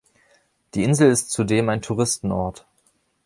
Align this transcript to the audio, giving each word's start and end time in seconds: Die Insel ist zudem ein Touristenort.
Die 0.73 0.81
Insel 0.83 1.11
ist 1.11 1.29
zudem 1.29 1.69
ein 1.69 1.83
Touristenort. 1.83 2.65